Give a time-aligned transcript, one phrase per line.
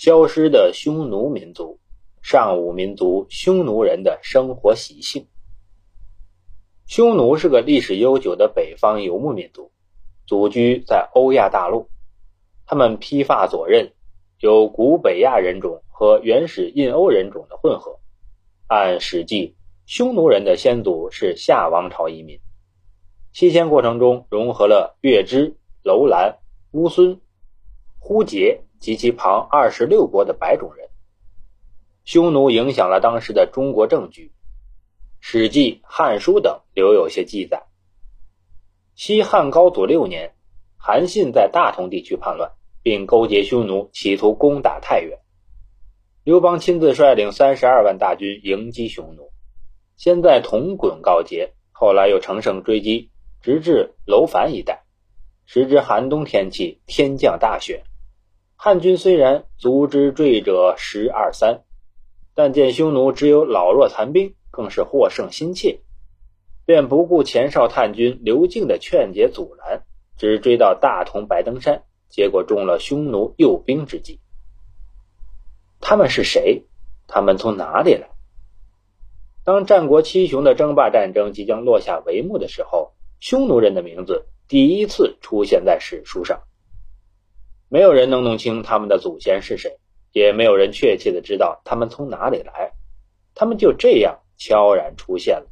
[0.00, 1.78] 消失的匈奴民族，
[2.22, 5.26] 上古民族匈奴人的生活习性。
[6.86, 9.70] 匈奴是个历史悠久的北方游牧民族，
[10.26, 11.86] 祖居在欧亚大陆。
[12.64, 13.90] 他们披发左衽，
[14.38, 18.00] 有古北亚人种和原始印欧人种的混合。
[18.68, 19.48] 按《史记》，
[19.84, 22.40] 匈奴人的先祖是夏王朝移民，
[23.34, 26.38] 西迁过程中融合了月支、楼兰、
[26.70, 27.20] 乌孙、
[27.98, 28.62] 呼杰。
[28.80, 30.88] 及其旁二十六国的白种人，
[32.04, 34.28] 匈奴影响了当时的中国政局，
[35.20, 37.62] 《史记》《汉书》等留有些记载。
[38.94, 40.34] 西汉高祖六年，
[40.78, 42.50] 韩信在大同地区叛乱，
[42.82, 45.18] 并勾结匈奴，企图攻打太原。
[46.24, 49.30] 刘邦亲自率领三十二万大军迎击匈奴，
[49.96, 53.10] 先在铜滚告捷，后来又乘胜追击，
[53.42, 54.84] 直至楼烦一带。
[55.44, 57.82] 时值寒冬天气，天降大雪。
[58.62, 61.62] 汉军虽然足之坠者十二三，
[62.34, 65.80] 但见匈奴只有老弱残兵，更是获胜心切，
[66.66, 69.84] 便不顾前哨探军刘敬的劝解阻拦，
[70.18, 74.20] 只追到大同白登山，结果中了匈奴诱兵之计。
[75.80, 76.66] 他们是谁？
[77.08, 78.10] 他们从哪里来？
[79.42, 86.42] 当战国七雄的争霸战争即将落下帷幕的时候，匈奴人的名字第一次出现在史书上。
[87.72, 89.78] 没有人能弄清他们的祖先是谁，
[90.10, 92.72] 也没有人确切的知道他们从哪里来，
[93.32, 95.46] 他们就这样悄然出现了。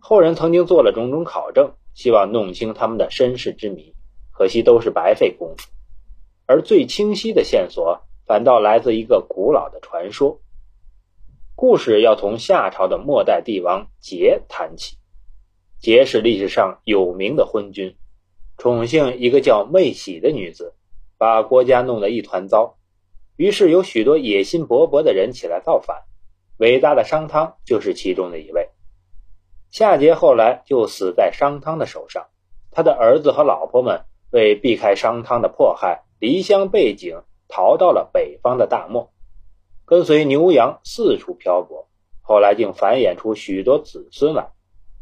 [0.00, 3.94] 后人曾经做了种种考证，希望弄清他们的身世之谜，
[4.32, 5.70] 可惜都是白费功夫。
[6.44, 10.40] 而最清晰的线索，反倒来自一个古老的传说。
[11.54, 14.96] 故事要从夏朝的末代帝王桀谈起。
[15.80, 17.94] 桀是历史上有名的昏君。
[18.56, 20.74] 宠幸一个叫妹喜的女子，
[21.18, 22.76] 把国家弄得一团糟。
[23.36, 26.04] 于是有许多野心勃勃的人起来造反，
[26.58, 28.70] 伟大的商汤就是其中的一位。
[29.70, 32.28] 夏桀后来就死在商汤的手上，
[32.70, 39.10] 他的儿子和老婆们为避开商汤的迫害，离乡背井，逃到了北方的大漠，
[39.84, 41.88] 跟随牛羊四处漂泊。
[42.22, 44.52] 后来竟繁衍出许多子孙来。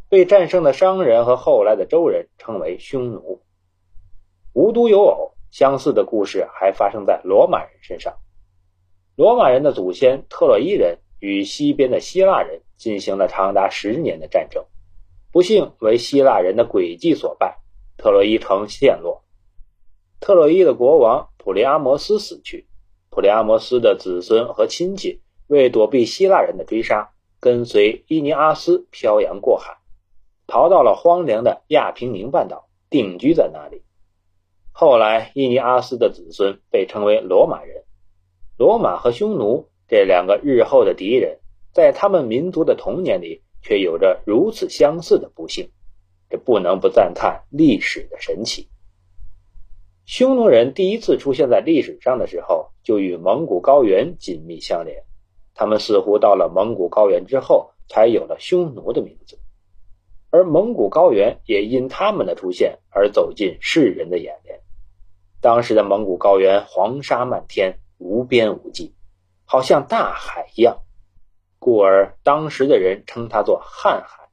[0.09, 3.41] 被战胜的商人和后来的周人称为匈奴。
[4.55, 8.15] 无独有偶，相似的故事还发生在罗马人身上。
[9.17, 14.65] 罗马人的祖先特洛伊人与西边的希腊人进行了长达十年的战争，
[15.33, 17.59] 不幸为希腊人的诡计所败，
[17.97, 19.23] 特洛伊城陷落。
[20.21, 22.67] 特洛伊的国王普利阿摩斯死去，
[23.09, 29.79] 普利阿摩斯的子孙和亲戚为躲避希腊人的追杀，跟随伊尼阿斯漂洋过海。
[30.47, 33.83] 逃到了荒凉的亚平宁半岛，定居在那里。
[34.75, 37.85] 后来，伊尼阿斯的子孙被称为罗马人。
[38.57, 41.39] 罗马和匈奴这两个日后的敌人，
[41.73, 45.71] 在他们民族的童年里却有着如此相似的不幸，
[46.31, 48.69] 这不能不赞叹历史的神奇。
[50.07, 55.05] 匈奴人第一次出现在历史上的时候，就与蒙古高原紧密相连。
[55.55, 59.39] 他们似乎到了蒙古高原之后，才有了匈奴的名字。
[60.31, 64.52] 而蒙古高原也因他们的出现而走进世人的眼帘。
[65.43, 68.95] 当时的蒙古高原黄沙漫天，无边无际，
[69.45, 70.79] 好像大海一样，
[71.59, 74.29] 故而当时的人称它做瀚海，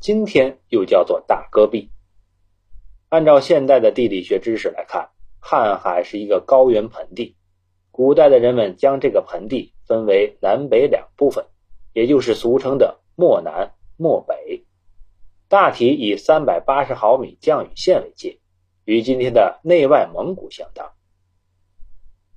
[0.00, 1.90] 今天又叫做大戈壁。
[3.10, 5.10] 按照现代的地理学知识来看，
[5.42, 7.36] 瀚海是一个高原盆地。
[7.90, 11.44] 古代的人们将这个盆地分为南北两部分，
[11.92, 14.64] 也就是俗称的漠南、漠北。
[15.46, 18.38] 大体以三百八十毫米降雨线为界，
[18.84, 20.92] 与今天的内外蒙古相当。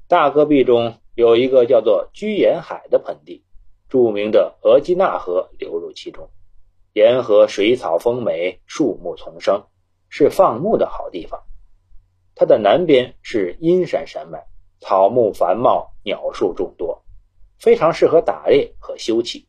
[0.08, 3.44] 大戈壁中有一个叫做居延海的盆地，
[3.90, 6.30] 著名的额济纳河流入其中，
[6.94, 9.66] 沿河水草丰美，树木丛生，
[10.10, 11.44] 是放牧的好地方。
[12.36, 14.46] 它的南边是阴山山脉，
[14.80, 17.04] 草木繁茂，鸟兽众多，
[17.60, 19.46] 非常适合打猎和休憩。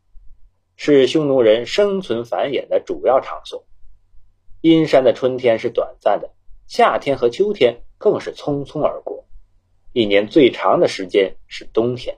[0.75, 3.65] 是匈奴人生存繁衍的主要场所。
[4.61, 6.31] 阴山的春天是短暂的，
[6.69, 9.25] 夏天和秋天更是匆匆而过。
[9.91, 12.15] 一年最长的时间是冬天。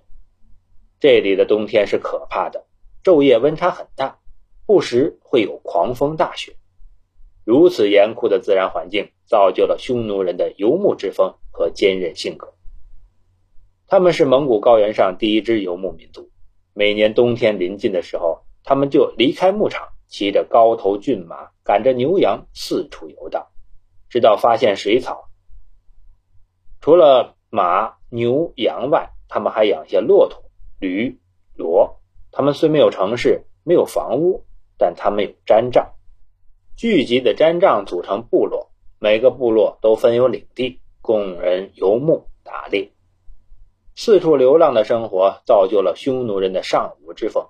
[0.99, 2.65] 这里的冬天是可怕的，
[3.01, 4.19] 昼夜温差很大，
[4.65, 6.57] 不时会有狂风大雪。
[7.45, 12.53] 如此严酷的自然环境，造就了匈奴人的游牧之风和坚韧性格。
[13.87, 16.29] 他们是蒙古高原上第一支游牧民族。
[16.73, 23.47] 每年冬天临近的时候，他们就离开牧场，骑着高头骏马，赶着牛羊四处游荡，
[24.11, 25.29] 直到发现水草。
[26.81, 30.43] 除了马、牛、羊外，他们还养些骆驼、
[30.79, 31.19] 驴、
[31.57, 31.95] 骡。
[32.31, 34.45] 他们虽没有城市，没有房屋，
[34.77, 35.93] 但他们有毡帐。
[36.75, 42.91] 聚集的毡帐组成部落，每个部落都分有领地，供人游牧、打猎。
[43.95, 47.47] 四处流浪的生活造就了匈奴人的尚武之风。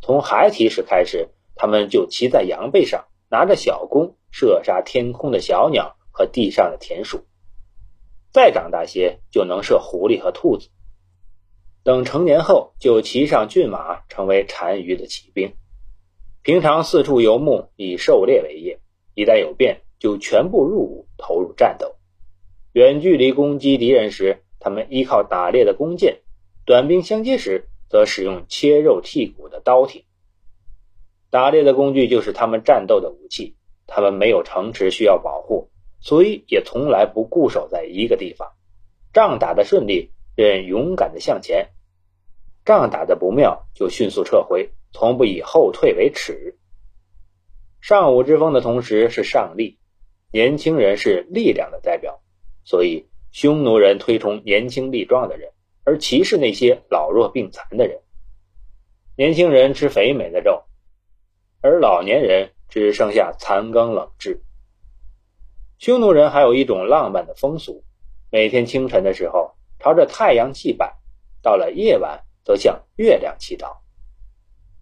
[0.00, 7.24] 从孩提时开始，他们就骑在羊背上，拿着小弓，射杀天空的小鸟和地上的田鼠。
[8.30, 10.68] 再长大些，就能射狐狸和兔子。
[11.82, 15.54] 等成年后，就骑上骏马，成为单于的骑兵。
[16.42, 18.80] 平常四处游牧，以狩猎为业。
[19.14, 21.94] 一旦有变，就全部入伍，投入战斗。
[22.74, 26.18] 远距离攻击敌人时，他们依靠打猎的弓箭；
[26.66, 30.04] 短兵相接时，则使用切肉剔骨的刀挺。
[31.32, 33.56] 打猎的工具就是他们战斗的武器。
[33.88, 35.70] 他们没有城池需要保护。
[36.04, 38.50] 所以也从来不固守在一个地方，
[39.12, 41.68] 仗打得顺利，便勇敢的向前；
[42.64, 46.58] 仗打得不妙，就迅速撤回，从不以后退为耻。
[47.80, 49.78] 尚武之风的同时是尚力，
[50.32, 52.20] 年轻人是力量的代表，
[52.64, 55.52] 所以匈奴人推崇年轻力壮的人，
[55.84, 58.00] 而歧视那些老弱病残的人。
[59.16, 60.64] 年轻人吃肥美的肉，
[61.62, 64.42] 而老年人只剩下残羹冷炙。
[65.78, 67.84] 匈奴人还有一种浪漫的风俗，
[68.30, 70.92] 每天清晨的时候朝着太阳祭拜，
[71.40, 73.76] 到了夜晚则向月亮祈祷。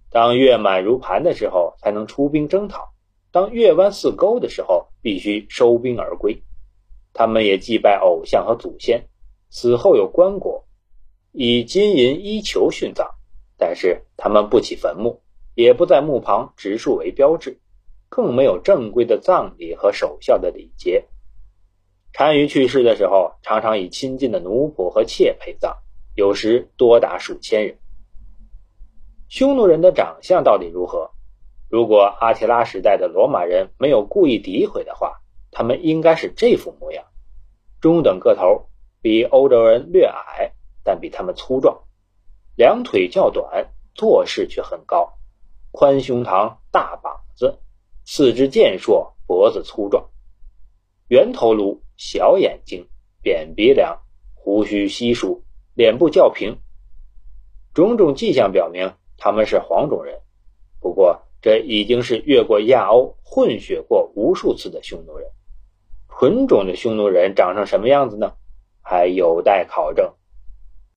[0.09, 2.81] 当月满如盘的时候，才能出兵征讨；
[3.31, 6.43] 当月弯似钩的时候，必须收兵而归。
[7.13, 9.07] 他们也祭拜偶像和祖先，
[9.51, 10.65] 死后有棺椁，
[11.33, 13.07] 以金银衣裘殉葬。
[13.57, 15.23] 但是他们不起坟墓，
[15.63, 17.61] 也不在墓旁植树为标志。
[18.13, 21.07] 更没有正规的葬礼和守孝的礼节。
[22.13, 25.77] 单于去世的时候，常常以亲近的奴仆和妾陪葬，
[26.17, 27.79] 有时多达数千人。
[29.29, 31.13] 匈奴人的长相到底如何？
[31.69, 35.21] 如果阿提拉时代的罗马人没有故意诋毁的话，
[35.53, 37.05] 他们应该是这副模样：
[37.81, 38.71] 中等个头，
[39.01, 40.53] 比欧洲人略矮，
[40.83, 41.85] 但比他们粗壮；
[42.57, 45.20] 两腿较短，做事却很高，
[45.71, 47.59] 宽胸膛，大膀子。
[48.05, 50.09] 四肢健硕，脖子粗壮，
[51.09, 52.89] 圆头颅，小眼睛，
[53.23, 54.01] 扁鼻梁，
[54.35, 55.45] 胡须稀疏，
[55.75, 56.59] 脸部较平。
[57.73, 60.21] 种种迹象表明他们是黄种人。
[60.81, 65.31] 不过，这已经是越过亚欧、混血过无数次的匈奴人。
[66.09, 68.33] 纯种的匈奴人长成什么样子呢？
[68.83, 70.13] 还有待考证。